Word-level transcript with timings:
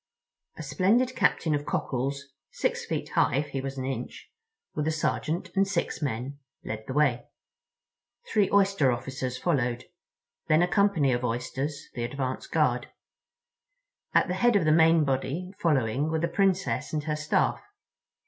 A 0.57 0.63
splendid 0.63 1.15
captain 1.15 1.53
of 1.53 1.67
Cockles, 1.67 2.23
six 2.49 2.85
feet 2.85 3.09
high 3.09 3.35
if 3.35 3.49
he 3.49 3.61
was 3.61 3.77
an 3.77 3.85
inch, 3.85 4.31
with 4.73 4.87
a 4.87 4.91
sergeant 4.91 5.51
and 5.55 5.67
six 5.67 6.01
men, 6.01 6.39
led 6.63 6.83
the 6.87 6.93
way. 6.93 7.27
Three 8.33 8.49
Oyster 8.51 8.91
officers 8.91 9.37
followed, 9.37 9.83
then 10.47 10.63
a 10.63 10.67
company 10.67 11.13
of 11.13 11.23
Oysters, 11.23 11.87
the 11.93 12.03
advance 12.03 12.47
guard. 12.47 12.87
At 14.15 14.27
the 14.27 14.33
head 14.33 14.55
of 14.55 14.65
the 14.65 14.71
main 14.71 15.03
body 15.05 15.53
following 15.59 16.09
were 16.09 16.17
the 16.19 16.27
Princess 16.27 16.93
and 16.93 17.03
her 17.03 17.15
Staff. 17.15 17.61